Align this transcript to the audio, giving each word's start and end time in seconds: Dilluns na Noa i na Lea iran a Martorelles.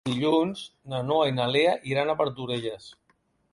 Dilluns 0.09 0.63
na 0.93 1.01
Noa 1.09 1.27
i 1.33 1.37
na 1.41 1.47
Lea 1.57 1.77
iran 1.93 2.11
a 2.11 2.17
Martorelles. 2.25 2.91